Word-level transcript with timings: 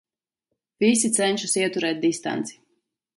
Visi 0.85 1.11
cenšas 1.17 1.53
ieturēt 1.63 2.01
distanci. 2.09 2.57